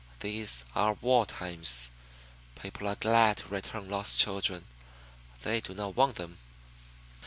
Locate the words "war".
0.95-1.27